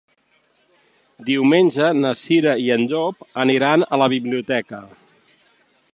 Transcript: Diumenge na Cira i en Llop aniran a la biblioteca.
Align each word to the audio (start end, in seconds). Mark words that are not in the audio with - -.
Diumenge 1.27 1.91
na 1.99 2.13
Cira 2.23 2.55
i 2.63 2.73
en 2.77 2.87
Llop 2.95 3.21
aniran 3.45 3.87
a 3.99 4.03
la 4.05 4.11
biblioteca. 4.15 4.81